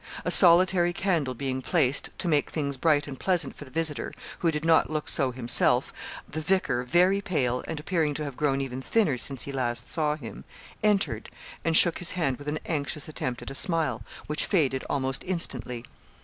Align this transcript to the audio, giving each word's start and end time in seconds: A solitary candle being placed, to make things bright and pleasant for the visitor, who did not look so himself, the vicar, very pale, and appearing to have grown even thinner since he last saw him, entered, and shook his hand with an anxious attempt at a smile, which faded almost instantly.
A 0.25 0.31
solitary 0.31 0.93
candle 0.93 1.35
being 1.35 1.61
placed, 1.61 2.09
to 2.17 2.27
make 2.27 2.49
things 2.49 2.75
bright 2.75 3.05
and 3.07 3.19
pleasant 3.19 3.53
for 3.55 3.65
the 3.65 3.69
visitor, 3.69 4.11
who 4.39 4.49
did 4.49 4.65
not 4.65 4.89
look 4.89 5.07
so 5.07 5.29
himself, 5.29 5.93
the 6.27 6.41
vicar, 6.41 6.83
very 6.83 7.21
pale, 7.21 7.63
and 7.67 7.79
appearing 7.79 8.15
to 8.15 8.23
have 8.23 8.35
grown 8.35 8.61
even 8.61 8.81
thinner 8.81 9.15
since 9.15 9.43
he 9.43 9.51
last 9.51 9.91
saw 9.91 10.15
him, 10.15 10.43
entered, 10.81 11.29
and 11.63 11.77
shook 11.77 11.99
his 11.99 12.11
hand 12.17 12.37
with 12.37 12.47
an 12.47 12.57
anxious 12.65 13.07
attempt 13.07 13.43
at 13.43 13.51
a 13.51 13.53
smile, 13.53 14.01
which 14.25 14.45
faded 14.47 14.83
almost 14.89 15.23
instantly. 15.23 15.85